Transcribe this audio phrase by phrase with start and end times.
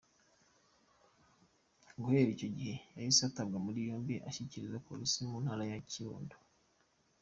[2.01, 6.35] Guhera icyo gihe yahise atabwa muri yombi ashyikirizwa Polisi yo mu Ntara ya Kirundo.